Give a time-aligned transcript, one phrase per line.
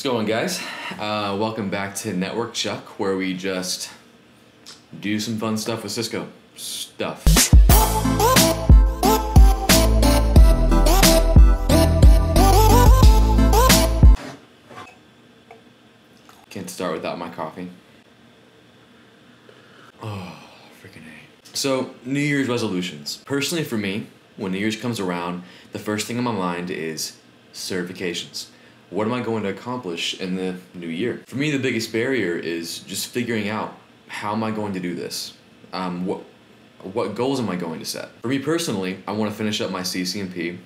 [0.00, 0.58] What's going, guys?
[0.92, 3.90] Uh, welcome back to Network Chuck, where we just
[4.98, 6.26] do some fun stuff with Cisco
[6.56, 7.22] stuff.
[16.48, 17.70] Can't start without my coffee.
[20.02, 20.34] Oh,
[20.82, 21.54] freaking A.
[21.54, 23.18] So, New Year's resolutions.
[23.26, 24.06] Personally, for me,
[24.38, 25.42] when New Year's comes around,
[25.72, 27.18] the first thing in my mind is
[27.52, 28.46] certifications.
[28.90, 31.22] What am I going to accomplish in the new year?
[31.26, 33.76] For me, the biggest barrier is just figuring out
[34.08, 35.34] how am I going to do this?
[35.72, 36.24] Um, what
[36.82, 38.08] what goals am I going to set?
[38.22, 40.58] For me personally, I want to finish up my CCNP.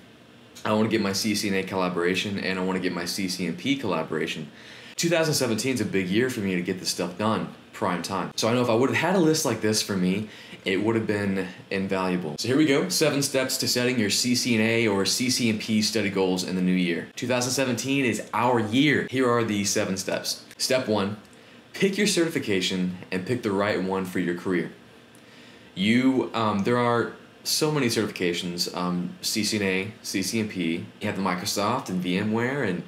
[0.65, 4.51] I want to get my CCNA collaboration and I want to get my CCNP collaboration.
[5.05, 8.33] 2017 is a big year for me to get this stuff done prime time.
[8.37, 10.31] So I know if I would have had a list like this for me,
[10.65, 12.37] it would have been invaluable.
[12.39, 16.57] So here we go, seven steps to setting your CCNA or CCNP study goals in
[16.57, 17.09] the new year.
[17.17, 19.07] 2017 is our year.
[19.11, 20.47] Here are the seven steps.
[20.57, 21.19] Step one,
[21.75, 24.73] pick your certification and pick the right one for your career.
[25.75, 30.57] You, um, there are so many certifications, um, CCNA, CCNP,
[31.01, 32.85] you have the Microsoft and VMware and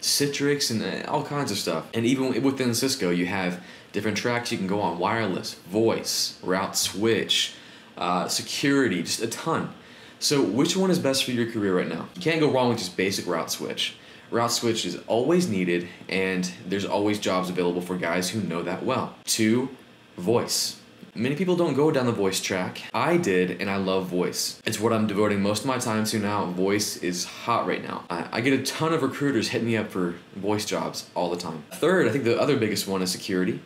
[0.00, 1.86] Citrix and uh, all kinds of stuff.
[1.94, 6.76] And even within Cisco, you have different tracks you can go on wireless, voice, route
[6.76, 7.54] switch,
[7.96, 9.72] uh, security, just a ton.
[10.18, 12.08] So, which one is best for your career right now?
[12.14, 13.96] You can't go wrong with just basic route switch.
[14.30, 18.84] Route switch is always needed, and there's always jobs available for guys who know that
[18.84, 19.14] well.
[19.24, 19.68] Two,
[20.16, 20.80] voice.
[21.16, 22.82] Many people don't go down the voice track.
[22.92, 24.60] I did, and I love voice.
[24.66, 26.44] It's what I'm devoting most of my time to now.
[26.46, 28.04] Voice is hot right now.
[28.10, 31.38] I, I get a ton of recruiters hitting me up for voice jobs all the
[31.38, 31.64] time.
[31.72, 33.60] Third, I think the other biggest one is security.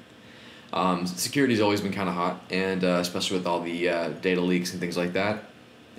[0.73, 4.41] Um, security's always been kind of hot, and uh, especially with all the uh, data
[4.41, 5.45] leaks and things like that.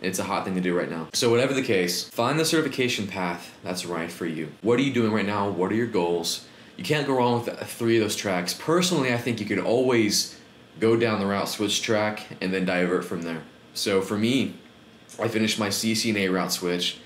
[0.02, 1.10] It's a hot thing to do right now.
[1.14, 4.52] So, whatever the case, find the certification path that's right for you.
[4.62, 5.50] What are you doing right now?
[5.50, 6.48] What are your goals?
[6.78, 8.54] You can't go wrong with three of those tracks.
[8.54, 10.40] Personally, I think you could always
[10.80, 13.44] go down the route switch track, and then divert from there.
[13.74, 14.56] So for me,
[15.20, 17.00] I finished my CCNA route switch.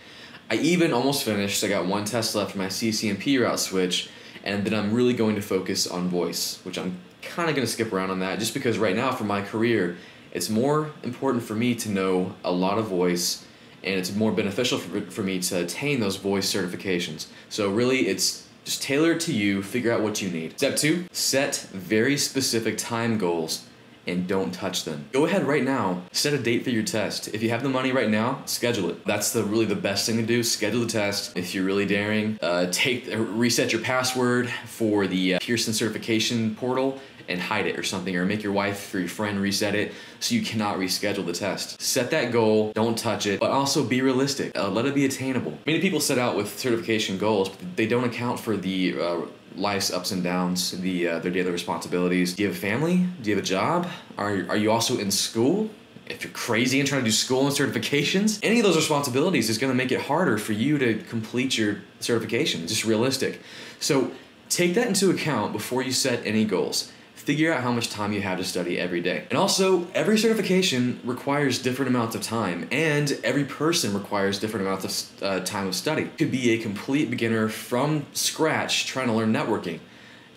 [0.50, 1.64] I even almost finished.
[1.64, 4.10] I got one test left for my CCNP route switch,
[4.44, 7.72] and then I'm really going to focus on voice, which I'm kind of going to
[7.72, 9.98] skip around on that just because right now for my career,
[10.32, 13.46] it's more important for me to know a lot of voice
[13.84, 17.28] and it's more beneficial for, for me to attain those voice certifications.
[17.50, 20.58] So really it's just tailor it to you, figure out what you need.
[20.58, 23.66] Step two, set very specific time goals
[24.08, 25.06] and don't touch them.
[25.12, 27.28] Go ahead right now, set a date for your test.
[27.34, 29.06] If you have the money right now, schedule it.
[29.06, 30.44] That's the really the best thing to do.
[30.44, 31.36] Schedule the test.
[31.38, 37.00] If you're really daring, uh, take reset your password for the uh, Pearson certification portal
[37.28, 40.36] and hide it or something, or make your wife or your friend reset it so
[40.36, 41.82] you cannot reschedule the test.
[41.82, 44.58] Set that goal, don't touch it, but also be realistic.
[44.58, 45.58] Uh, let it be attainable.
[45.66, 49.22] Many people set out with certification goals, but they don't account for the uh,
[49.56, 52.34] life's ups and downs, the uh, their daily responsibilities.
[52.34, 53.06] Do you have a family?
[53.22, 53.88] Do you have a job?
[54.18, 55.70] Are, are you also in school?
[56.08, 59.58] if you're crazy and trying to do school and certifications, any of those responsibilities is
[59.58, 62.68] going to make it harder for you to complete your certification.
[62.68, 63.42] Just realistic.
[63.80, 64.12] So
[64.50, 66.92] take that into account before you set any goals
[67.26, 69.26] figure out how much time you have to study every day.
[69.30, 74.86] And also, every certification requires different amounts of time, and every person requires different amounts
[74.86, 76.06] of uh, time of study.
[76.18, 79.80] could be a complete beginner from scratch trying to learn networking.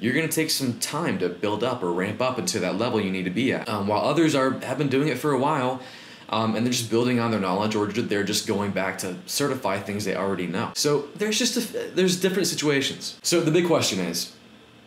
[0.01, 3.11] You're gonna take some time to build up or ramp up into that level you
[3.11, 3.69] need to be at.
[3.69, 5.83] Um, while others are have been doing it for a while,
[6.31, 9.79] um, and they're just building on their knowledge or they're just going back to certify
[9.81, 10.73] things they already know.
[10.75, 13.19] So there's just a, there's different situations.
[13.23, 14.33] So the big question is,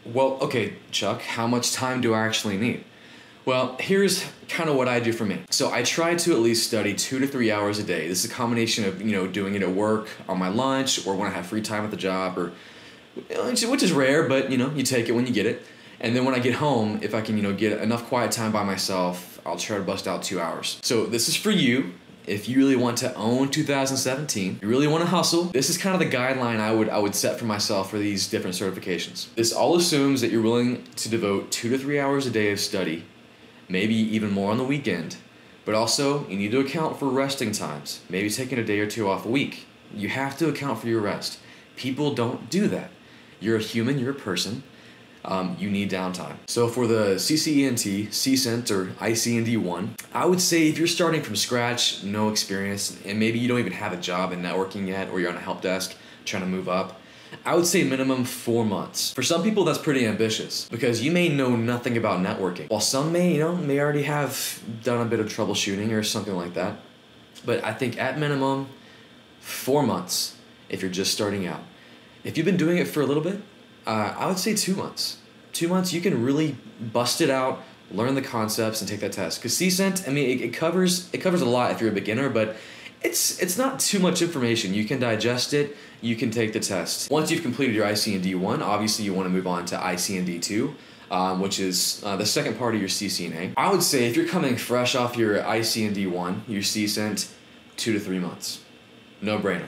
[0.05, 2.83] well, okay, Chuck, how much time do I actually need?
[3.43, 5.39] Well, here's kind of what I do for me.
[5.49, 8.07] So I try to at least study two to three hours a day.
[8.07, 11.15] This is a combination of, you know, doing it at work, on my lunch, or
[11.15, 12.51] when I have free time at the job, or
[13.15, 15.63] which is rare, but you know, you take it when you get it.
[15.99, 18.51] And then when I get home, if I can, you know, get enough quiet time
[18.51, 20.79] by myself, I'll try to bust out two hours.
[20.81, 21.93] So this is for you
[22.27, 25.93] if you really want to own 2017, you really want to hustle, this is kind
[25.93, 29.33] of the guideline I would I would set for myself for these different certifications.
[29.35, 32.59] This all assumes that you're willing to devote 2 to 3 hours a day of
[32.59, 33.05] study,
[33.67, 35.17] maybe even more on the weekend.
[35.63, 39.07] But also, you need to account for resting times, maybe taking a day or two
[39.07, 39.67] off a week.
[39.93, 41.39] You have to account for your rest.
[41.75, 42.91] People don't do that.
[43.39, 44.63] You're a human, you're a person
[45.25, 46.35] um, you need downtime.
[46.47, 52.03] So for the CCENT, CCENT, or ICND1, I would say if you're starting from scratch,
[52.03, 55.29] no experience, and maybe you don't even have a job in networking yet, or you're
[55.29, 55.95] on a help desk
[56.25, 56.99] trying to move up,
[57.45, 59.13] I would say minimum four months.
[59.13, 63.11] For some people, that's pretty ambitious because you may know nothing about networking, while some
[63.11, 66.79] may, you know, may already have done a bit of troubleshooting or something like that.
[67.45, 68.67] But I think at minimum,
[69.39, 70.35] four months
[70.69, 71.61] if you're just starting out.
[72.23, 73.41] If you've been doing it for a little bit,
[73.85, 75.17] Uh, I would say two months.
[75.53, 79.39] Two months, you can really bust it out, learn the concepts, and take that test.
[79.39, 82.29] Because CCENT, I mean, it, it covers it covers a lot if you're a beginner,
[82.29, 82.55] but
[83.01, 84.73] it's it's not too much information.
[84.73, 85.75] You can digest it.
[86.01, 87.11] You can take the test.
[87.11, 90.75] Once you've completed your ICND one, obviously you want to move on to ICND two.
[91.09, 93.51] Um, which is uh, the second part of your CCNA.
[93.57, 97.29] I would say if you're coming fresh off your ICND one, your CCENT,
[97.75, 98.63] two to three months,
[99.21, 99.67] no brainer.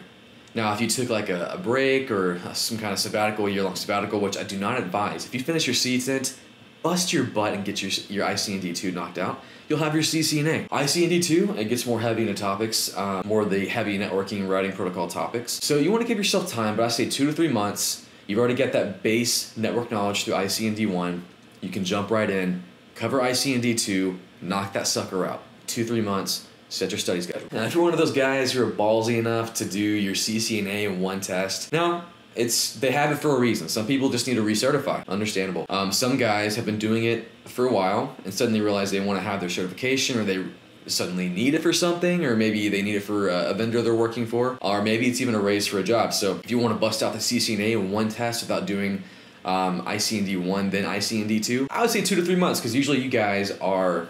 [0.55, 3.75] Now, if you took like a, a break or some kind of sabbatical, year long
[3.75, 6.37] sabbatical, which I do not advise, if you finish your CCENT,
[6.83, 10.67] bust your butt and get your, your ICND 2 knocked out, you'll have your CCNA.
[10.69, 14.73] ICND 2, it gets more heavy into topics, uh, more of the heavy networking routing
[14.73, 15.53] protocol topics.
[15.53, 18.07] So you want to give yourself time, but I say two to three months.
[18.27, 21.25] You've already got that base network knowledge through ICND 1.
[21.61, 22.63] You can jump right in,
[22.95, 25.41] cover ICND 2, knock that sucker out.
[25.65, 27.47] Two, three months, set your study schedule.
[27.51, 30.85] Now, if you're one of those guys who are ballsy enough to do your CCNA
[30.85, 32.05] in one test, now
[32.35, 33.69] it's they have it for a reason.
[33.69, 35.07] Some people just need to recertify.
[35.07, 35.65] Understandable.
[35.69, 39.19] Um, some guys have been doing it for a while and suddenly realize they want
[39.19, 40.43] to have their certification or they
[40.87, 44.25] suddenly need it for something or maybe they need it for a vendor they're working
[44.25, 46.77] for or maybe it's even a raise for a job so if you want to
[46.77, 49.01] bust out the ccna in one test without doing
[49.45, 52.99] um, icnd 1 then icnd 2 i would say two to three months because usually
[52.99, 54.09] you guys are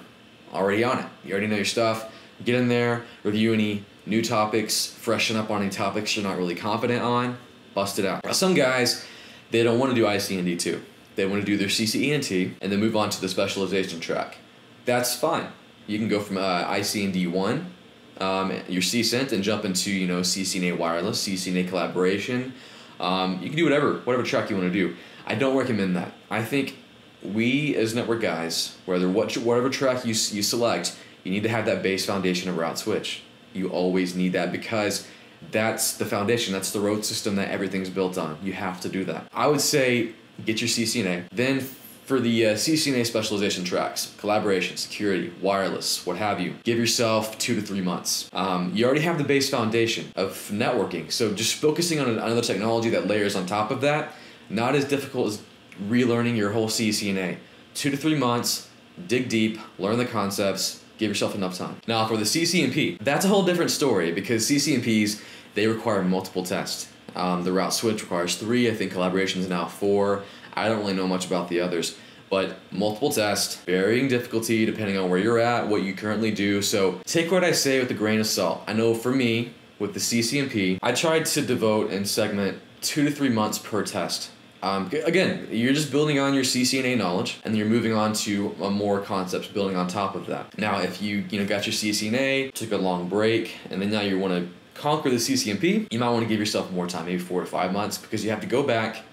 [0.51, 2.11] already on it you already know your stuff
[2.43, 6.55] get in there, review any new topics, freshen up on any topics you're not really
[6.55, 7.37] confident on,
[7.73, 8.35] bust it out.
[8.35, 9.05] Some guys,
[9.51, 10.81] they don't want to do ICND 2.
[11.15, 14.37] They want to do their CCENT and then move on to the specialization track.
[14.85, 15.47] That's fine.
[15.87, 17.73] You can go from uh, ICND 1,
[18.19, 22.53] um, your CCENT, and jump into you know CCNA wireless, CCNA collaboration.
[22.99, 24.95] Um, you can do whatever whatever track you want to do.
[25.25, 26.13] I don't recommend that.
[26.29, 26.77] I think
[27.21, 31.65] we as network guys, whether what whatever track you you select, you need to have
[31.65, 33.23] that base foundation of route switch.
[33.53, 35.07] You always need that because
[35.51, 38.37] that's the foundation, that's the road system that everything's built on.
[38.43, 39.27] You have to do that.
[39.33, 40.11] I would say
[40.45, 41.25] get your CCNA.
[41.31, 41.59] Then
[42.05, 47.55] for the uh, CCNA specialization tracks, collaboration, security, wireless, what have you, give yourself two
[47.55, 48.29] to three months.
[48.33, 52.89] Um, you already have the base foundation of networking, so just focusing on another technology
[52.89, 54.13] that layers on top of that,
[54.49, 55.41] not as difficult as
[55.87, 57.37] relearning your whole CCNA.
[57.73, 58.69] Two to three months,
[59.07, 61.75] dig deep, learn the concepts, Give yourself enough time.
[61.85, 65.21] Now for the CCNP, that's a whole different story because CCNPs,
[65.53, 66.87] they require multiple tests.
[67.13, 68.71] Um, the route switch requires three.
[68.71, 70.23] I think collaboration is now four.
[70.53, 71.97] I don't really know much about the others,
[72.29, 76.61] but multiple tests, varying difficulty depending on where you're at, what you currently do.
[76.61, 78.63] So take what I say with a grain of salt.
[78.65, 83.11] I know for me, with the CCNP, I tried to devote and segment two to
[83.11, 84.31] three months per test.
[84.63, 89.01] Um, again, you're just building on your CCNA knowledge, and you're moving on to more
[89.01, 90.57] concepts building on top of that.
[90.57, 93.99] Now, if you you know got your CCNA, took a long break, and then now
[93.99, 94.49] you want to
[94.79, 97.73] conquer the CCNP, you might want to give yourself more time, maybe four to five
[97.73, 99.03] months, because you have to go back,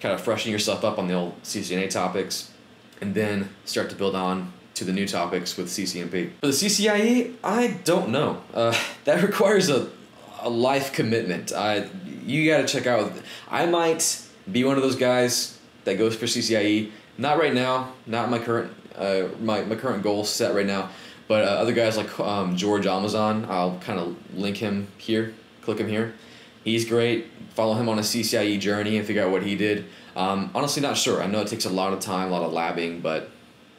[0.00, 2.52] kind of freshen yourself up on the old CCNA topics,
[3.00, 6.34] and then start to build on to the new topics with CCNP.
[6.40, 8.44] For the CCIE, I don't know.
[8.54, 9.90] Uh, that requires a,
[10.40, 11.52] a life commitment.
[11.52, 11.88] I
[12.24, 13.10] you got to check out.
[13.50, 16.90] I might be one of those guys that goes for CCIE.
[17.18, 20.90] Not right now, not my current uh, my, my current goal set right now,
[21.28, 25.78] but uh, other guys like um, George Amazon, I'll kind of link him here, click
[25.78, 26.14] him here.
[26.64, 27.28] He's great.
[27.54, 29.86] Follow him on a CCIE journey and figure out what he did.
[30.14, 31.22] Um, honestly, not sure.
[31.22, 33.30] I know it takes a lot of time, a lot of labbing, but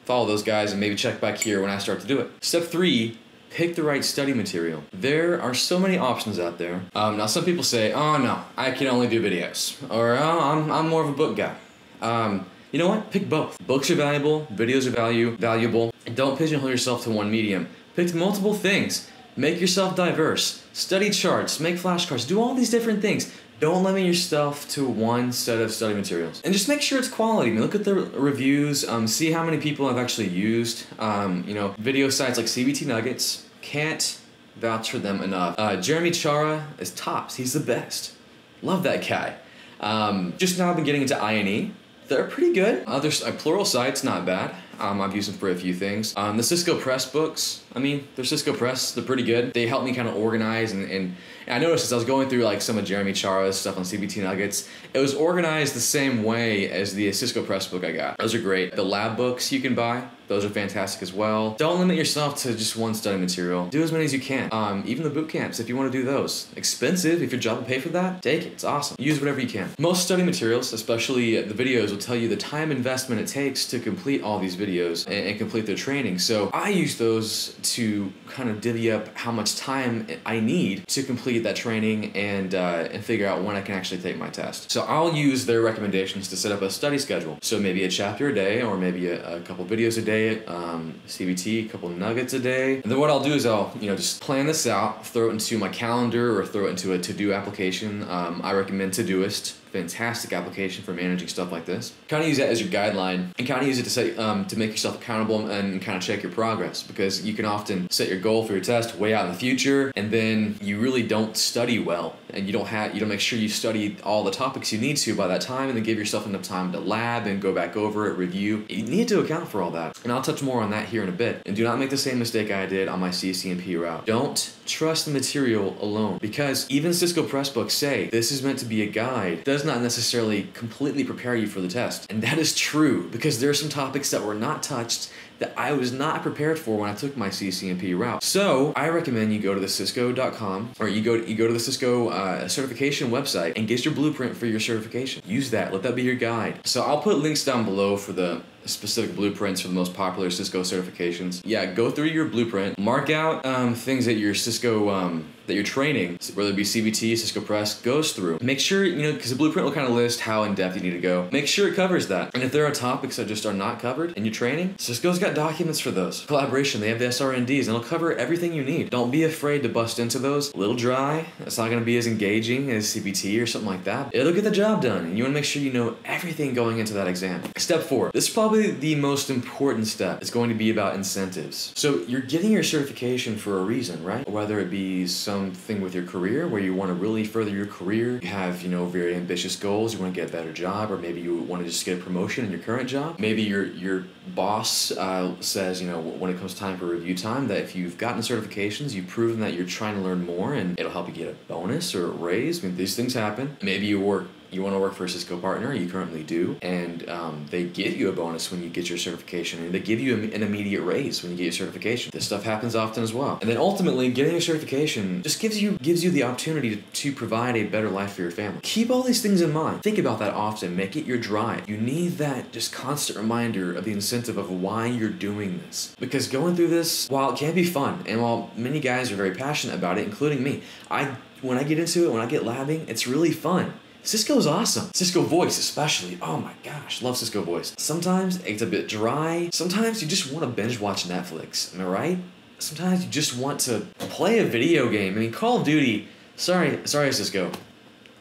[0.05, 2.31] follow those guys and maybe check back here when I start to do it.
[2.41, 3.19] Step three
[3.51, 4.83] pick the right study material.
[4.91, 6.81] There are so many options out there.
[6.95, 10.71] Um, now, some people say, oh no, I can only do videos, or oh, I'm,
[10.71, 11.55] I'm more of a book guy.
[12.01, 13.11] Um, you know what?
[13.11, 13.57] Pick both.
[13.67, 15.93] Books are valuable, videos are value, valuable.
[16.15, 17.67] Don't pigeonhole yourself to one medium.
[17.95, 19.09] Pick multiple things.
[19.35, 20.65] Make yourself diverse.
[20.73, 23.33] Study charts, make flashcards, do all these different things.
[23.61, 26.41] Don't limit yourself to one set of study materials.
[26.43, 27.51] And just make sure it's quality.
[27.51, 31.43] I mean, look at the reviews, um, see how many people have actually used, um,
[31.47, 33.45] you know, video sites like CBT Nuggets.
[33.61, 34.19] Can't
[34.55, 35.53] vouch for them enough.
[35.59, 37.35] Uh, Jeremy Cioara is tops.
[37.35, 38.15] He's the best.
[38.63, 39.35] Love that guy.
[39.79, 41.75] Um, just now I've been getting into INE.
[42.07, 42.83] They're pretty good.
[42.85, 44.55] Other uh, Pluralsight's, not bad.
[44.79, 46.13] Um, I've used them for a few things.
[46.17, 48.93] Um, the Cisco Press books, I mean, they're Cisco Press.
[48.93, 49.53] They're pretty good.
[49.53, 51.15] They help me kind of organize and, and,
[51.47, 53.83] and, I noticed as I was going through like some of Jeremy Cioara's stuff on
[53.83, 58.17] CBT Nuggets, it was organized the same way as the Cisco Press book I got.
[58.17, 58.75] Those are great.
[58.75, 61.55] The lab books you can buy, those are fantastic as well.
[61.55, 63.67] Don't limit yourself to just one study material.
[63.67, 64.47] Do as many as you can.
[64.53, 66.47] Um, even the boot camps, if you want to do those.
[66.55, 68.53] Expensive, if your job will pay for that, take it.
[68.53, 68.95] It's awesome.
[68.97, 69.69] Use whatever you can.
[69.77, 73.79] Most study materials, especially the videos, will tell you the time investment it takes to
[73.79, 76.19] complete all these videos and, and complete their training.
[76.19, 81.03] So I use those to kind of divvy up how much time I need to
[81.03, 84.71] complete that training and uh, and figure out when I can actually take my test.
[84.71, 87.37] So I'll use their recommendations to set up a study schedule.
[87.41, 90.95] So maybe a chapter a day, or maybe a, a couple videos a day, um,
[91.07, 92.81] CBT, a couple nuggets a day.
[92.81, 95.33] And then what I'll do is I'll you know just plan this out, throw it
[95.33, 98.03] into my calendar, or throw it into a to-do application.
[98.09, 101.93] Um, I recommend Todoist fantastic application for managing stuff like this.
[102.07, 104.45] Kind of use that as your guideline and kind of use it to say um,
[104.45, 108.09] to make yourself accountable and kind of check your progress because you can often set
[108.09, 111.37] your goal for your test way out in the future and then you really don't
[111.37, 114.71] study well and you don't have you don't make sure you study all the topics
[114.71, 117.41] you need to by that time and then give yourself enough time to lab and
[117.41, 118.65] go back over it review.
[118.69, 121.09] You need to account for all that and i'll touch more on that here in
[121.09, 121.41] a bit.
[121.45, 124.05] And do not make the same mistake i did on my ccnp route.
[124.05, 128.81] Don't trust the material alone because even cisco pressbooks say this is meant to be
[128.81, 129.43] a guide.
[129.43, 133.49] Does not necessarily completely prepare you for the test and that is true because there
[133.49, 136.93] are some topics that were not touched that I was not prepared for when I
[136.93, 138.23] took my CCNP route.
[138.23, 141.53] So I recommend you go to the Cisco.com or you go to, you go to
[141.53, 145.23] the Cisco uh, certification website and get your blueprint for your certification.
[145.25, 145.73] Use that.
[145.73, 146.59] Let that be your guide.
[146.65, 150.61] So I'll put links down below for the specific blueprints for the most popular Cisco
[150.61, 151.41] certifications.
[151.43, 155.63] Yeah, go through your blueprint, mark out um, things that your Cisco um, that your
[155.65, 158.37] training, whether it be CBT, Cisco Press, goes through.
[158.41, 160.81] Make sure you know because the blueprint will kind of list how in depth you
[160.81, 161.27] need to go.
[161.29, 162.33] Make sure it covers that.
[162.33, 165.35] And if there are topics that just are not covered in your training, Cisco's got
[165.35, 166.25] documents for those.
[166.25, 168.89] Collaboration, they have the SRNDs, and it'll cover everything you need.
[168.89, 170.53] Don't be afraid to bust into those.
[170.53, 171.25] A little dry.
[171.41, 174.15] It's not going to be as engaging as CBT or something like that.
[174.15, 176.79] It'll get the job done, and you want to make sure you know everything going
[176.79, 177.43] into that exam.
[177.57, 178.11] Step four.
[178.13, 181.73] This is probably the most important step It's going to be about incentives.
[181.75, 184.27] So you're getting your certification for a reason, right?
[184.29, 185.07] Whether it be
[185.41, 188.69] something with your career where you want to really further your career, you have, you
[188.69, 191.63] know, very ambitious goals, you want to get a better job, or maybe you want
[191.63, 193.19] to just get a promotion in your current job.
[193.19, 194.05] Maybe your your
[194.35, 197.97] boss uh, says, you know, when it comes time for review time, that if you've
[197.97, 201.29] gotten certifications, you've proven that you're trying to learn more and it'll help you get
[201.29, 202.63] a bonus or a raise.
[202.63, 203.57] I mean, these things happen.
[203.61, 207.07] Maybe you work you want to work for a Cisco partner, you currently do, and
[207.09, 210.15] um, they give you a bonus when you get your certification, and they give you
[210.15, 212.11] an immediate raise when you get your certification.
[212.13, 213.37] This stuff happens often as well.
[213.41, 217.11] And then ultimately, getting your certification just gives you gives you the opportunity to, to
[217.13, 218.59] provide a better life for your family.
[218.63, 219.83] Keep all these things in mind.
[219.83, 220.75] Think about that often.
[220.75, 221.69] Make it your drive.
[221.69, 225.95] You need that just constant reminder of the incentive of why you're doing this.
[225.99, 229.31] Because going through this, while it can be fun, and while many guys are very
[229.31, 232.87] passionate about it, including me, I when I get into it, when I get labbing,
[232.87, 233.73] it's really fun.
[234.03, 234.89] Cisco's awesome.
[234.93, 236.17] Cisco voice, especially.
[236.21, 237.73] Oh my gosh, love Cisco voice.
[237.77, 239.49] Sometimes it's a bit dry.
[239.53, 241.73] Sometimes you just want to binge watch Netflix.
[241.75, 242.17] Am I right?
[242.57, 245.15] Sometimes you just want to play a video game.
[245.15, 246.07] I mean, Call of Duty.
[246.35, 247.51] Sorry, sorry, Cisco.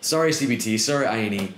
[0.00, 0.78] Sorry, CBT.
[0.78, 1.54] Sorry, INE.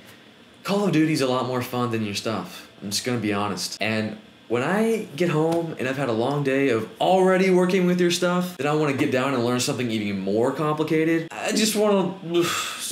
[0.63, 2.69] Call of Duty's a lot more fun than your stuff.
[2.81, 3.77] I'm just gonna be honest.
[3.81, 4.19] And
[4.49, 8.11] when I get home and I've had a long day of already working with your
[8.11, 11.29] stuff, then I want to get down and learn something even more complicated.
[11.31, 12.43] I just want to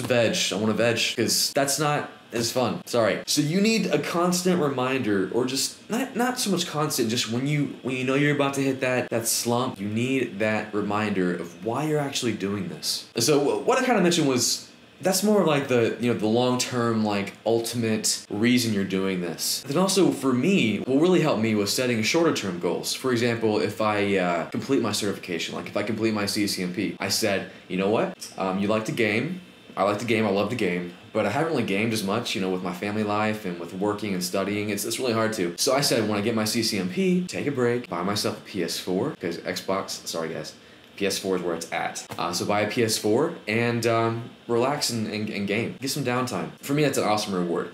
[0.03, 0.37] veg.
[0.53, 2.81] I want to veg because that's not as fun.
[2.87, 3.21] Sorry.
[3.27, 7.11] So you need a constant reminder, or just not not so much constant.
[7.11, 10.39] Just when you when you know you're about to hit that that slump, you need
[10.39, 13.09] that reminder of why you're actually doing this.
[13.19, 14.70] So what I kind of mentioned was
[15.01, 19.63] that's more like the you know the long term like ultimate reason you're doing this.
[19.67, 22.95] Then also for me what really helped me was setting shorter term goals.
[22.95, 27.09] For example if i uh, complete my certification like if i complete my ccnp i
[27.09, 28.33] said you know what?
[28.37, 29.41] Um, you like to game.
[29.77, 30.27] I like to game.
[30.27, 30.93] I love to game.
[31.13, 33.73] But I haven't really gamed as much, you know, with my family life and with
[33.75, 34.71] working and studying.
[34.71, 35.55] It's, it's really hard to.
[35.57, 39.15] So I said, when I get my CCNP, take a break, buy myself a PS4,
[39.15, 40.55] because Xbox, sorry guys,
[41.01, 42.07] PS4 is where it's at.
[42.19, 45.77] Uh, so buy a PS4 and um, relax and, and, and, game.
[45.81, 46.51] Get some downtime.
[46.61, 47.73] For me, that's an awesome reward.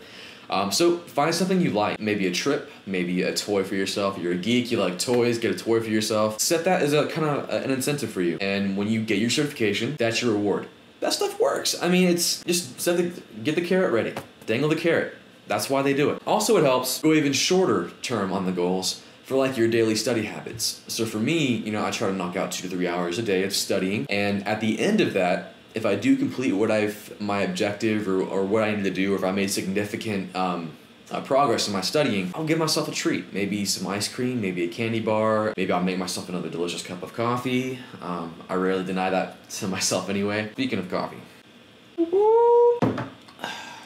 [0.49, 1.99] Um, so find something you like.
[1.99, 4.17] Maybe a trip, maybe a toy for yourself.
[4.17, 6.41] You're a geek, you like toys, get a toy for yourself.
[6.41, 8.39] Set that as a kind of an incentive for you.
[8.41, 10.69] And when you get your certification, that's your reward.
[11.01, 11.81] That stuff works.
[11.83, 14.15] I mean, it's just set the, get the carrot ready.
[14.47, 15.15] Dangle the carrot.
[15.49, 16.23] That's why they do it.
[16.27, 20.23] Also, it helps go even shorter term on the goals for like your daily study
[20.23, 20.83] habits.
[20.87, 23.23] So for me, you know, I try to knock out two to three hours a
[23.23, 27.21] day of studying, and at the end of that, if I do complete what I've
[27.21, 30.77] my objective or, or what I need to do, or if I made significant um,
[31.11, 33.33] uh, progress in my studying, I'll give myself a treat.
[33.33, 37.03] Maybe some ice cream, maybe a candy bar, maybe I'll make myself another delicious cup
[37.03, 37.81] of coffee.
[38.01, 40.51] Um, I rarely deny that to myself anyway.
[40.53, 41.21] Speaking of coffee.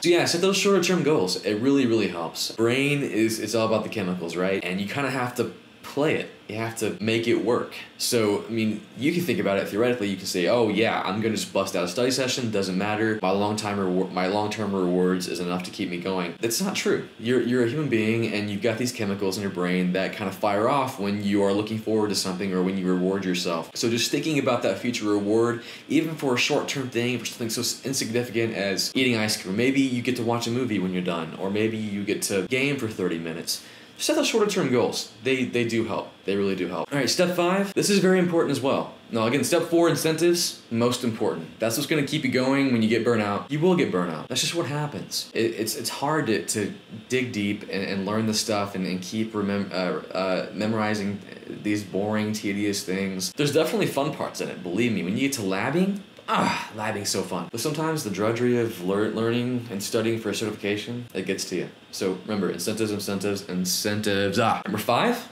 [0.02, 1.44] So yeah, set those shorter term goals.
[1.44, 2.52] It really, really helps.
[2.52, 4.64] Brain is it's all about the chemicals, right?
[4.64, 5.52] And you kind of have to
[5.90, 6.30] play it.
[6.48, 7.74] You have to make it work.
[7.98, 10.08] So, I mean, you can think about it theoretically.
[10.08, 12.50] You can say, "Oh yeah, I'm gonna just bust out a study session.
[12.50, 13.18] Doesn't matter.
[13.22, 16.60] My long time reward, my long term rewards is enough to keep me going." That's
[16.60, 17.08] not true.
[17.18, 20.28] You're you're a human being, and you've got these chemicals in your brain that kind
[20.28, 23.70] of fire off when you are looking forward to something or when you reward yourself.
[23.74, 27.50] So, just thinking about that future reward, even for a short term thing, for something
[27.50, 29.56] so insignificant as eating ice cream.
[29.56, 32.46] Maybe you get to watch a movie when you're done, or maybe you get to
[32.48, 33.62] game for thirty minutes
[34.00, 35.12] set those shorter term goals.
[35.22, 36.10] They they do help.
[36.24, 36.92] They really do help.
[36.92, 37.72] All right, step five.
[37.74, 38.94] This is very important as well.
[39.12, 41.58] Now again, step four, incentives, most important.
[41.58, 43.50] That's what's gonna keep you going when you get burnout.
[43.50, 44.28] You will get burnout.
[44.28, 45.30] That's just what happens.
[45.34, 46.72] It, it's it's hard to, to
[47.08, 51.20] dig deep and, and learn the stuff and, and keep remem- uh, uh, memorizing
[51.62, 53.32] these boring, tedious things.
[53.32, 54.62] There's definitely fun parts in it.
[54.62, 57.48] Believe me, when you get to labbing, ah, labbing's so fun.
[57.50, 61.56] But sometimes the drudgery of lear- learning and studying for a certification, it gets to
[61.56, 61.68] you.
[61.90, 64.38] So remember, incentives, incentives, incentives.
[64.38, 64.62] Ah.
[64.64, 65.28] Number five,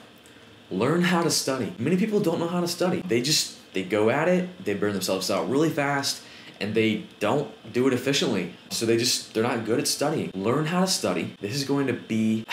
[0.70, 1.72] learn how to study.
[1.78, 3.02] Many people don't know how to study.
[3.06, 6.22] They just, they go at it, they burn themselves out really fast,
[6.60, 8.54] and they don't do it efficiently.
[8.70, 10.32] So they just, they're not good at studying.
[10.34, 11.34] Learn how to study.
[11.40, 12.44] This is going to be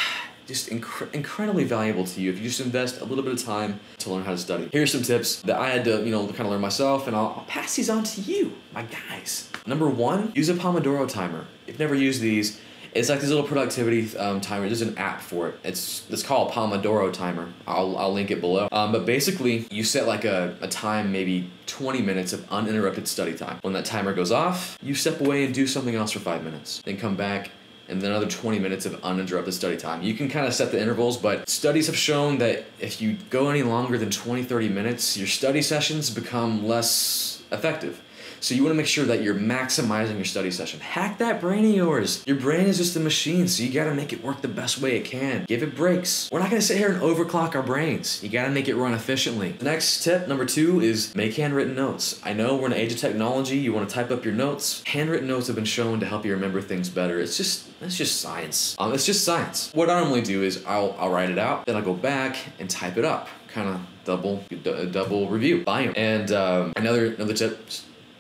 [0.46, 3.80] just inc- incredibly valuable to you if you just invest a little bit of time
[4.00, 4.70] to learn how to study.
[4.72, 7.34] Here's some tips that I had to, you know, kind of learn myself, and I'll,
[7.38, 9.50] I'll pass these on to you, my guys.
[9.66, 11.46] Number one, use a Pomodoro timer.
[11.64, 12.60] If you've never used these,
[12.94, 14.68] it's like this little productivity um, timer.
[14.68, 15.60] There's an app for it.
[15.66, 17.52] It's it's called Pomodoro timer.
[17.68, 18.70] I'll, I'll link it below.
[18.72, 23.34] Um, but basically, you set like a, a time, maybe 20 minutes of uninterrupted study
[23.34, 23.60] time.
[23.64, 26.82] When that timer goes off, you step away and do something else for five minutes.
[26.86, 27.52] Then come back
[27.88, 30.01] and then another 20 minutes of uninterrupted study time.
[30.01, 33.50] You can kind of set the intervals, but studies have shown that if you go
[33.50, 38.01] any longer than 20, 30 minutes, your study sessions become less effective.
[38.46, 40.80] So you want to make sure that you're maximizing your study session.
[40.80, 42.24] Hack that brain of yours.
[42.28, 44.80] Your brain is just a machine, so you got to make it work the best
[44.80, 45.46] way it can.
[45.46, 46.30] Give it breaks.
[46.32, 48.22] We're not going to sit here and overclock our brains.
[48.22, 49.54] You got to make it run efficiently.
[49.54, 52.22] The next tip, number two, is make handwritten notes.
[52.24, 53.58] I know we're in an age of technology.
[53.58, 54.84] You want to type up your notes.
[54.86, 57.20] Handwritten notes have been shown to help you remember things better.
[57.20, 58.75] It's just it's just science.
[58.78, 59.72] Um, it's just science.
[59.74, 62.70] What I normally do is I'll I'll write it out, then I'll go back and
[62.70, 63.28] type it up.
[63.48, 64.44] Kind of double
[64.92, 65.64] double review.
[65.64, 65.94] Them.
[65.96, 67.58] And um, another another tip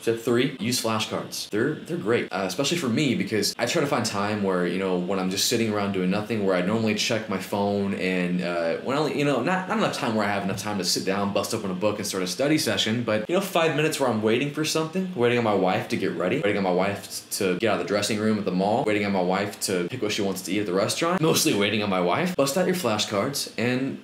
[0.05, 1.49] Step three, use flashcards.
[1.49, 4.77] They're they're great, uh, especially for me because I try to find time where you
[4.77, 8.43] know when I'm just sitting around doing nothing, where I normally check my phone and
[8.43, 10.83] uh, when I you know not not enough time where I have enough time to
[10.83, 13.75] sit down, bust open a book, and start a study session, but you know five
[13.75, 16.63] minutes where I'm waiting for something, waiting on my wife to get ready, waiting on
[16.63, 19.23] my wife to get out of the dressing room at the mall, waiting on my
[19.23, 22.01] wife to pick what she wants to eat at the restaurant, mostly waiting on my
[22.01, 22.35] wife.
[22.35, 23.99] Bust out your flashcards and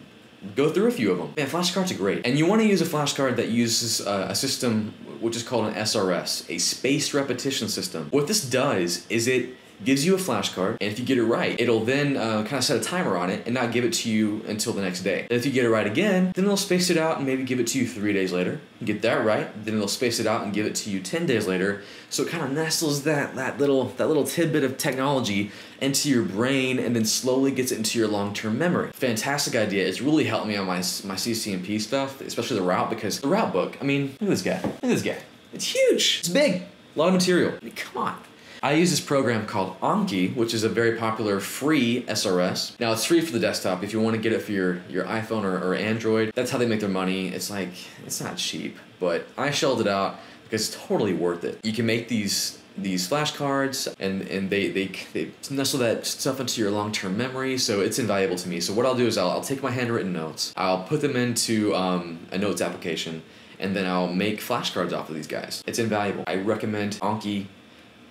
[0.55, 1.33] go through a few of them.
[1.37, 2.25] Man, flashcards are great.
[2.25, 5.67] And you want to use a flashcard that uses uh, a system which is called
[5.67, 8.07] an SRS, a spaced repetition system.
[8.09, 11.59] What this does is it gives you a flashcard, and if you get it right,
[11.59, 14.09] it'll then uh, kind of set a timer on it and not give it to
[14.09, 15.21] you until the next day.
[15.21, 17.59] And if you get it right again, then it'll space it out and maybe give
[17.59, 18.59] it to you three days later.
[18.79, 21.25] You get that right, then it'll space it out and give it to you ten
[21.25, 21.83] days later.
[22.09, 26.23] So it kind of nestles that that little that little tidbit of technology into your
[26.23, 28.91] brain and then slowly gets it into your long-term memory.
[28.93, 29.87] Fantastic idea.
[29.87, 33.53] It's really helped me on my my CCNP stuff, especially the route because the route
[33.53, 33.77] book.
[33.81, 34.61] I mean, look at this guy.
[34.61, 35.17] Look at this guy.
[35.53, 36.19] It's huge.
[36.19, 36.63] It's big.
[36.95, 37.53] A lot of material.
[37.61, 38.17] I mean, come on.
[38.63, 42.79] I use this program called Anki, which is a very popular free SRS.
[42.79, 43.83] Now it's free for the desktop.
[43.83, 46.59] If you want to get it for your, your iPhone or, or Android, that's how
[46.59, 47.29] they make their money.
[47.29, 47.69] It's like,
[48.05, 51.57] it's not cheap, but I shelled it out because it's totally worth it.
[51.63, 56.61] You can make these these flashcards and and they they they nestle that stuff into
[56.61, 59.41] your long-term memory so it's invaluable to me so what i'll do is i'll, I'll
[59.41, 63.23] take my handwritten notes i'll put them into um, a notes application
[63.59, 67.47] and then i'll make flashcards off of these guys it's invaluable i recommend anki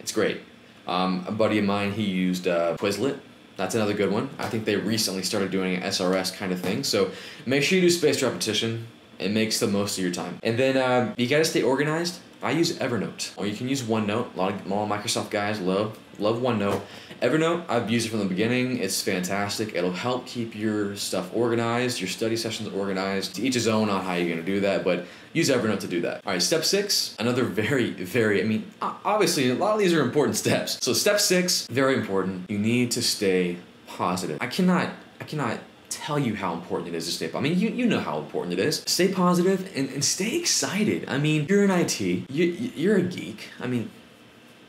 [0.01, 0.41] it's great.
[0.87, 3.21] Um, a buddy of mine, he used uh, Quizlet.
[3.57, 4.31] That's another good one.
[4.39, 6.83] I think they recently started doing an SRS kind of thing.
[6.83, 7.11] So
[7.47, 8.87] make sure you do spaced repetition.
[9.19, 10.39] It makes the most of your time.
[10.43, 12.21] And then uh, you gotta stay organized.
[12.43, 14.35] I use Evernote, or you can use OneNote.
[14.35, 16.81] A lot of, a lot of Microsoft guys love love OneNote.
[17.23, 18.79] Evernote, I've used it from the beginning.
[18.79, 19.75] It's fantastic.
[19.75, 23.35] It'll help keep your stuff organized, your study sessions organized.
[23.37, 26.01] To each his own on how you're gonna do that, but use Evernote to do
[26.03, 26.23] that.
[26.25, 30.03] All right, step six, another very, very, I mean, obviously a lot of these are
[30.03, 30.79] important steps.
[30.83, 32.51] So step six, very important.
[32.51, 34.39] You need to stay positive.
[34.41, 35.59] I cannot, I cannot
[35.91, 37.41] tell you how important it is to stay positive.
[37.45, 38.83] I mean, you, you know how important it is.
[38.87, 41.09] Stay positive and, and stay excited.
[41.09, 43.49] I mean, you're in IT, you, you're a geek.
[43.61, 43.91] I mean,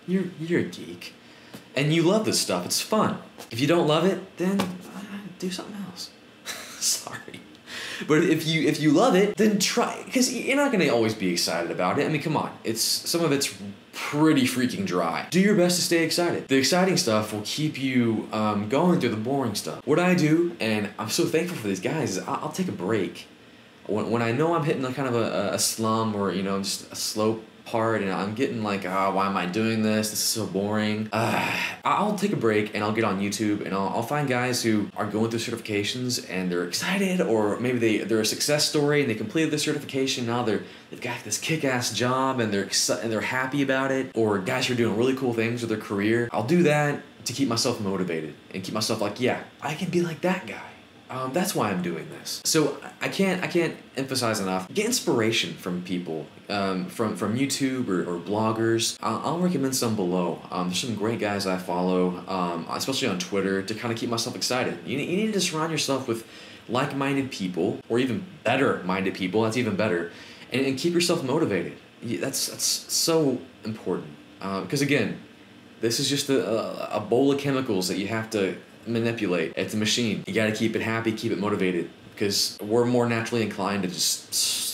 [0.07, 1.13] you're, you're a geek.
[1.75, 2.65] And you love this stuff.
[2.65, 3.17] It's fun.
[3.51, 4.65] If you don't love it, then uh,
[5.39, 6.09] do something else.
[6.79, 7.39] Sorry.
[8.07, 11.31] But if you if you love it, then try because you're not gonna always be
[11.31, 12.05] excited about it.
[12.05, 13.53] I mean, come on, it's some of it's
[13.93, 15.27] pretty freaking dry.
[15.29, 16.47] Do your best to stay excited.
[16.47, 19.85] The exciting stuff will keep you um, going through the boring stuff.
[19.85, 23.27] What I do, and I'm so thankful for these guys, is I'll, take a break.
[23.87, 26.59] When, when I know I'm hitting a kind of a, a slum or you know
[26.59, 30.09] just a slope part and I'm getting like, ah, oh, why am I doing this?
[30.09, 31.09] This is so boring.
[31.21, 34.61] Uh, I'll take a break and I'll get on YouTube and I'll, I'll find guys
[34.63, 39.01] who are going through certifications and they're excited or maybe they, they're a success story
[39.01, 40.25] and they completed the certification.
[40.25, 42.69] Now they're, they've got this kick-ass job and they're,
[43.01, 44.11] and they're happy about it.
[44.15, 46.27] Or guys who are doing really cool things with their career.
[46.31, 50.01] I'll do that to keep myself motivated and keep myself like, yeah, I can be
[50.01, 50.71] like that guy.
[51.11, 52.41] Um, that's why I'm doing this.
[52.45, 54.73] So I can't I can't emphasize enough.
[54.73, 58.97] Get inspiration from people, um, from from YouTube or, or bloggers.
[59.03, 60.41] I'll, I'll, recommend some below.
[60.49, 64.09] Um, there's some great guys I follow, um, especially on Twitter, to kind of keep
[64.09, 64.79] myself excited.
[64.85, 66.25] You, you need to surround yourself with
[66.69, 69.41] like-minded people, or even better-minded people.
[69.41, 70.13] That's even better,
[70.53, 71.77] and, and keep yourself motivated.
[72.01, 74.15] That's that's so important.
[74.39, 75.19] Because uh, again,
[75.81, 78.55] this is just a, a bowl of chemicals that you have to
[78.87, 79.53] manipulate.
[79.55, 80.23] It's a machine.
[80.27, 81.89] You gotta keep it happy, keep it motivated.
[82.13, 84.31] Because we're more naturally inclined to just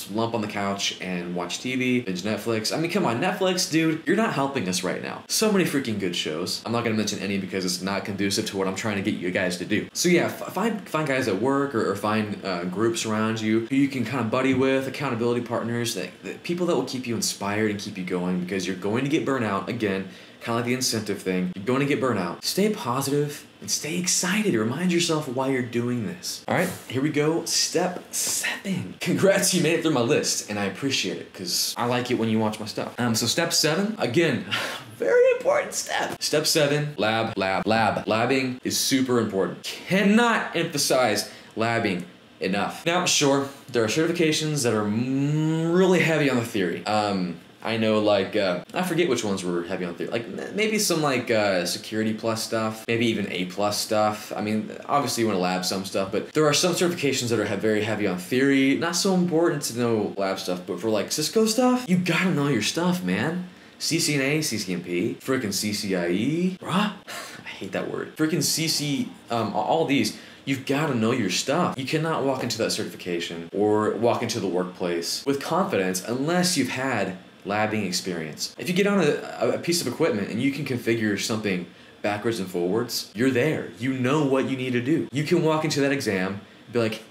[0.08, 2.76] slump on the couch and watch TV, binge Netflix.
[2.76, 5.24] I mean, come on, Netflix, dude, you're not helping us right now.
[5.28, 6.62] So many freaking good shows.
[6.66, 9.20] I'm not gonna mention any because it's not conducive to what I'm trying to get
[9.20, 9.88] you guys to do.
[9.94, 13.76] So yeah, find find guys at work or, or find uh, groups around you who
[13.76, 17.16] you can kind of buddy with, accountability partners, that, that people that will keep you
[17.16, 20.10] inspired and keep you going because you're going to get burnout again
[20.42, 21.52] kind of like the incentive thing.
[21.56, 22.44] You're going to get burnout.
[22.44, 24.54] Stay positive and stay excited.
[24.54, 26.44] Remind yourself why you're doing this.
[26.48, 27.44] All right, here we go.
[27.46, 28.96] Step seven.
[29.00, 32.30] Congrats, you made it through list, and I appreciate it because I like it when
[32.30, 32.94] you watch my stuff.
[33.00, 34.46] Um, so step seven, again,
[34.98, 36.22] very important step.
[36.22, 38.06] Step seven, lab, lab, lab.
[38.06, 39.64] Labbing is super important.
[39.64, 42.04] Cannot emphasize labbing
[42.40, 42.86] enough.
[42.86, 46.86] Now, sure, there are certifications that are really heavy on the theory.
[46.86, 50.10] Um, I know like uh, I forget which ones were heavy on theory.
[50.10, 54.32] Like maybe some like uh, security plus stuff, maybe even A plus stuff.
[54.36, 57.40] I mean, obviously you want to lab some stuff, but there are some certifications that
[57.40, 58.76] are very heavy on theory.
[58.76, 62.48] Not so important to know lab stuff, but for like Cisco stuff, you gotta know
[62.48, 63.50] your stuff, man.
[63.80, 66.94] CCNA, CCNP, freaking CCIE, bruh.
[67.08, 68.16] I hate that word.
[68.16, 70.18] Freaking CC, um, all these
[70.48, 71.78] you've got to know your stuff.
[71.78, 76.70] You cannot walk into that certification or walk into the workplace with confidence unless you've
[76.70, 78.56] had labbing experience.
[78.58, 81.66] If you get on a, a piece of equipment and you can configure something
[82.02, 83.72] backwards and forwards, you're there.
[83.80, 85.08] You know what you need to do.
[85.12, 87.04] You can walk into that exam and be like,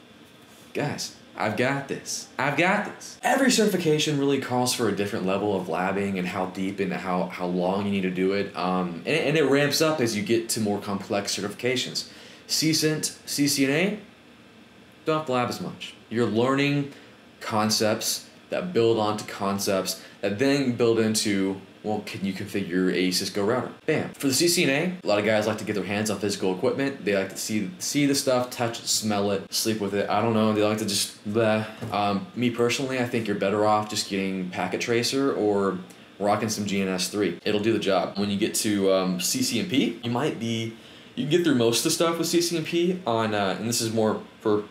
[0.74, 2.28] guys, I've got this.
[2.38, 3.18] I've got this.
[3.22, 7.26] Every certification really calls for a different level of labbing and how deep and how,
[7.26, 8.56] how long you need to do it.
[8.56, 12.08] Um, and, and it ramps up as you get to more complex certifications.
[12.48, 13.98] CCENT, CCNA,
[15.04, 15.94] don't lab as much.
[16.08, 16.92] You're learning
[17.40, 23.44] concepts that build onto concepts that then build into well, can you configure a Cisco
[23.44, 23.70] router?
[23.86, 24.10] Bam.
[24.14, 27.04] For the CCNA, a lot of guys like to get their hands on physical equipment.
[27.04, 30.10] They like to see see the stuff, touch it, smell it, sleep with it.
[30.10, 30.52] I don't know.
[30.52, 31.16] They like to just.
[31.92, 35.78] Um, me personally, I think you're better off just getting Packet Tracer or
[36.18, 37.42] rocking some GNS3.
[37.44, 38.18] It'll do the job.
[38.18, 40.76] When you get to um, CCNP, you might be
[41.14, 43.92] you can get through most of the stuff with CCNP on, uh, and this is
[43.92, 44.64] more for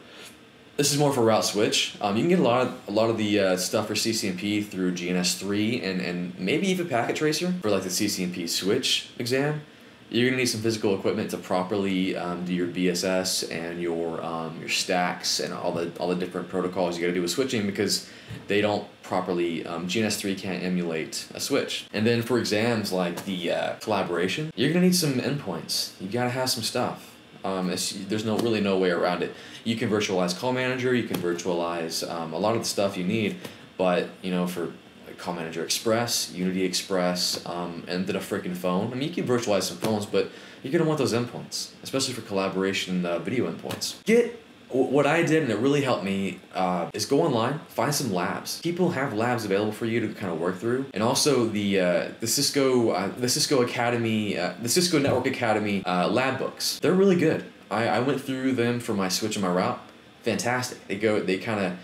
[0.78, 1.96] this is more for route switch.
[2.02, 4.68] Um, you can get a lot of a lot of the uh, stuff for CCNP
[4.68, 9.62] through GNS3 and and maybe even Packet Tracer for like the CCNP switch exam.
[10.10, 14.60] You're gonna need some physical equipment to properly um, do your VSS and your um,
[14.60, 18.10] your stacks and all the all the different protocols you gotta do with switching because
[18.48, 21.88] they don't properly um, GNS3 can't emulate a switch.
[21.94, 26.00] And then for exams like the uh, collaboration, you're gonna need some endpoints.
[26.02, 27.15] You gotta have some stuff.
[27.46, 29.34] Um, there's no really no way around it.
[29.64, 33.04] You can virtualize Call Manager, you can virtualize um, a lot of the stuff you
[33.04, 33.38] need,
[33.78, 34.74] but you know for
[35.18, 38.92] Call Manager Express, Unity Express, um, and then a freaking phone.
[38.92, 40.32] I mean, you can virtualize some phones, but
[40.64, 44.04] you're gonna want those endpoints, especially for collaboration uh, video endpoints.
[44.06, 48.14] Get what I did, and it really helped me, uh, is go online, find some
[48.14, 48.62] labs.
[48.62, 52.08] People have labs available for you to kind of work through, and also the uh,
[52.20, 56.80] the Cisco uh, the Cisco Academy, uh, the Cisco Network Academy uh, lab books.
[56.82, 57.46] They're really good.
[57.72, 59.80] I, I went through them for my switch and my route.
[60.24, 60.88] Fantastic.
[60.88, 61.20] They go.
[61.20, 61.78] They kind of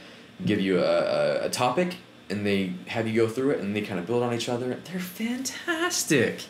[0.46, 1.98] give you a, a, a topic,
[2.30, 4.80] and they have you go through it, and they kind of build on each other.
[4.86, 6.44] They're fantastic.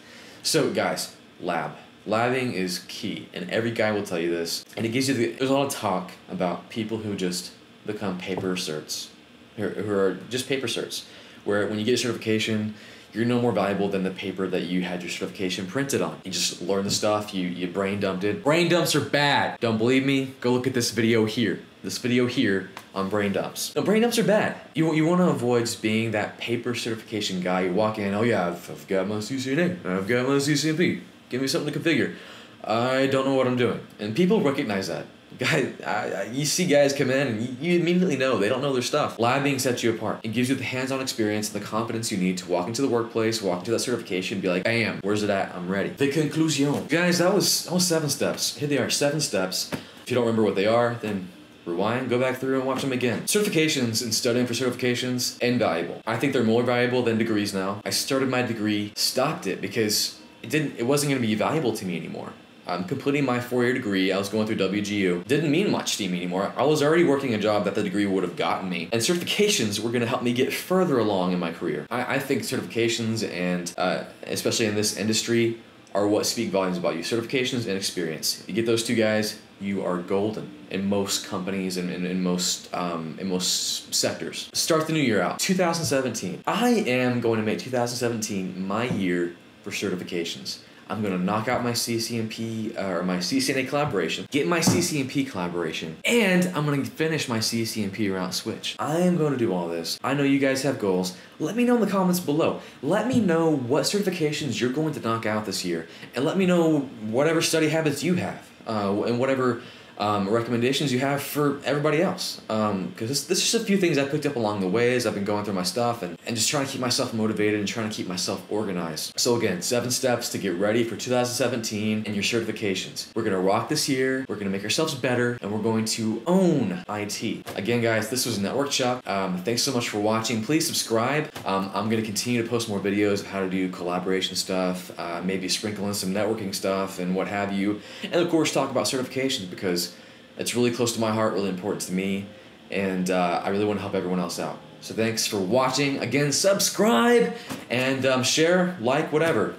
[0.43, 1.71] So guys, lab.
[2.07, 4.65] Labbing is key, and every guy will tell you this.
[4.75, 7.51] And it gives you the, there's a lot of talk about people who just
[7.85, 9.09] become paper certs,
[9.57, 11.05] who, who are just paper certs,
[11.45, 12.73] where when you get a certification,
[13.13, 16.19] you're no more valuable than the paper that you had your certification printed on.
[16.23, 18.43] You just learn the stuff, you, you brain dumped it.
[18.43, 19.59] Brain dumps are bad.
[19.59, 20.33] Don't believe me?
[20.39, 21.59] Go look at this video here.
[21.83, 23.75] this video here on brain dumps.
[23.75, 24.55] Now, brain dumps are bad.
[24.73, 27.61] You, you want to avoid being that paper certification guy.
[27.61, 31.01] You walk in, oh yeah, I've, I've got my CCNA, I've got my CCNP.
[31.31, 32.15] Give me something to configure.
[32.61, 33.79] I don't know what I'm doing.
[33.99, 35.05] And people recognize that.
[35.39, 38.61] Guys, I, I, you see guys come in and you, you, immediately know they don't
[38.61, 39.17] know their stuff.
[39.17, 40.19] Labbing sets you apart.
[40.23, 42.89] It gives you the hands-on experience and the confidence you need to walk into the
[42.89, 44.99] workplace, walk into that certification, be like, I am.
[45.03, 45.55] Where's it at?
[45.55, 45.89] I'm ready.
[45.89, 46.85] The conclusion.
[46.87, 48.57] Guys, that was that was seven steps.
[48.57, 49.71] Here they are, seven steps.
[50.03, 51.29] If you don't remember what they are, then
[51.65, 53.21] rewind, go back through and watch them again.
[53.21, 56.01] Certifications and studying for certifications, invaluable.
[56.05, 57.81] I think they're more valuable than degrees now.
[57.85, 61.85] I started my degree, stopped it because it didn't it wasn't gonna be valuable to
[61.85, 62.33] me anymore.
[62.67, 64.11] I'm completing my four-year degree.
[64.11, 65.25] I was going through WGU.
[65.25, 66.53] Didn't mean much to me anymore.
[66.55, 68.87] I was already working a job that the degree would have gotten me.
[68.93, 71.87] And certifications were going to help me get further along in my career.
[71.89, 75.57] I, I think certifications and uh, especially in this industry
[75.93, 77.01] are what speak volumes about you.
[77.01, 78.43] Certifications and experience.
[78.47, 82.73] You get those two guys, you are golden in most companies and in, in, most
[82.73, 84.49] um, in most sectors.
[84.53, 85.39] Start the new year out.
[85.39, 86.43] 2017.
[86.47, 90.59] I am going to make 2017 my year for certifications.
[90.89, 95.95] I'm gonna knock out my CCNP uh, or my CCNA collaboration, get my CCNP collaboration,
[96.03, 98.75] and I'm gonna finish my CCNP around Switch.
[98.77, 99.97] I am gonna do all this.
[100.03, 101.15] I know you guys have goals.
[101.39, 102.59] Let me know in the comments below.
[102.83, 106.45] Let me know what certifications you're going to knock out this year, and let me
[106.45, 109.61] know whatever study habits you have, uh, and whatever
[109.97, 112.41] um, recommendations you have for everybody else.
[112.47, 114.95] Because um, this, this is just a few things I picked up along the way
[114.95, 117.59] as I've been going through my stuff and, and just trying to keep myself motivated
[117.59, 119.13] and trying to keep myself organized.
[119.19, 123.13] So, again, seven steps to get ready for 2017 and your certifications.
[123.15, 125.85] We're going to rock this year, we're going to make ourselves better, and we're going
[125.85, 127.23] to own IT.
[127.55, 129.05] Again, guys, this was a Network Chuck.
[129.07, 130.43] Um, thanks so much for watching.
[130.43, 131.31] Please subscribe.
[131.45, 134.97] Um, I'm going to continue to post more videos of how to do collaboration stuff,
[134.99, 137.81] uh, maybe sprinkle in some networking stuff and what have you.
[138.03, 139.90] And of course, talk about certifications because
[140.37, 142.25] it's really close to my heart, really important to me,
[142.69, 144.57] and uh, I really want to help everyone else out.
[144.81, 145.99] So thanks for watching.
[145.99, 147.33] Again, subscribe
[147.69, 149.55] and um, share, like, whatever.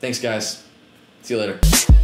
[0.00, 0.64] Thanks, guys.
[1.22, 1.95] See you later.